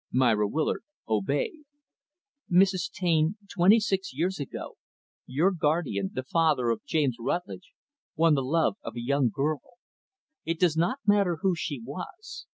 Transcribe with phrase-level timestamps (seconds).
[0.11, 1.61] Myra Willard obeyed.
[2.51, 2.89] "Mrs.
[2.91, 4.77] Taine, twenty six years ago,
[5.27, 7.71] your guardian, the father of James Rutlidge
[8.15, 9.61] won the love of a young girl.
[10.43, 12.47] It does not matter who she was.